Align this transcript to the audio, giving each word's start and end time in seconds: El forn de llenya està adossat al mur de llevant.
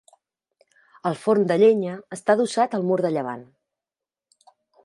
El 1.09 1.17
forn 1.25 1.45
de 1.51 1.59
llenya 1.63 1.99
està 2.19 2.37
adossat 2.39 2.75
al 2.79 2.89
mur 2.91 3.01
de 3.07 3.15
llevant. 3.19 3.47